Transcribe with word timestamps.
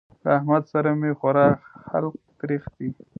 له 0.23 0.29
احمد 0.37 0.63
سره 0.73 0.89
مې 0.99 1.11
خورا 1.19 1.45
حلق 1.91 2.13
تريخ 2.41 2.63
دی. 2.75 2.89